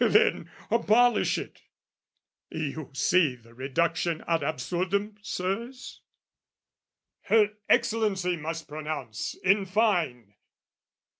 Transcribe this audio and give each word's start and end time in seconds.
Then 0.03 0.49
abolish 0.71 1.37
it! 1.37 1.61
You 2.49 2.89
see 2.91 3.35
the 3.35 3.53
reduction 3.53 4.23
ad 4.27 4.41
absurdum, 4.41 5.17
Sirs? 5.21 6.01
Her 7.25 7.53
Excellency 7.69 8.35
must 8.35 8.67
pronounce, 8.67 9.35
in 9.43 9.67
fine! 9.67 10.33